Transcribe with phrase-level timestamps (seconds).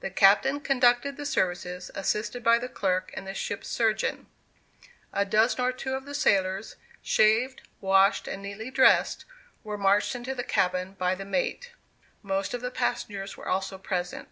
[0.00, 4.26] The captain conducted the services, assisted by the clerk and the ship's surgeon.
[5.12, 9.26] A dozen or two of the sailors, shaved, washed, and neatly dressed,
[9.62, 11.72] were marched into the cabin by the mate;
[12.22, 14.28] most of the passengers were also present.